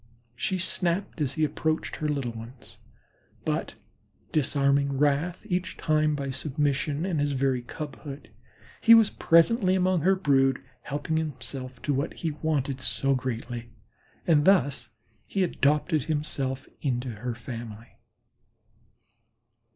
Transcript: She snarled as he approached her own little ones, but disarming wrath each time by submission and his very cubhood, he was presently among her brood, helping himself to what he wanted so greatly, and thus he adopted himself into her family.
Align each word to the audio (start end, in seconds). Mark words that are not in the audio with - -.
She 0.35 0.57
snarled 0.57 1.21
as 1.21 1.35
he 1.35 1.43
approached 1.43 1.97
her 1.97 2.07
own 2.07 2.15
little 2.15 2.31
ones, 2.31 2.79
but 3.45 3.75
disarming 4.31 4.97
wrath 4.97 5.45
each 5.47 5.77
time 5.77 6.15
by 6.15 6.31
submission 6.31 7.05
and 7.05 7.19
his 7.19 7.33
very 7.33 7.61
cubhood, 7.61 8.31
he 8.81 8.95
was 8.95 9.11
presently 9.11 9.75
among 9.75 10.01
her 10.01 10.15
brood, 10.15 10.59
helping 10.81 11.17
himself 11.17 11.79
to 11.83 11.93
what 11.93 12.15
he 12.15 12.31
wanted 12.31 12.81
so 12.81 13.13
greatly, 13.13 13.69
and 14.25 14.45
thus 14.45 14.89
he 15.27 15.43
adopted 15.43 16.05
himself 16.05 16.67
into 16.81 17.09
her 17.17 17.35
family. 17.35 17.99